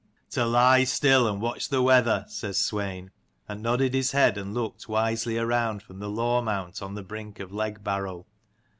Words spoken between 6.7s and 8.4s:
on the brink of Legbarrow.